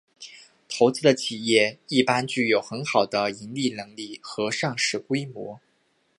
[0.67, 5.61] 投资的企业一般具有很好的盈利能力和上市规模。